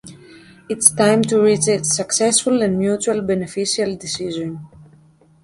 [0.67, 4.67] It's time to reach a successful and mutually beneficial decision.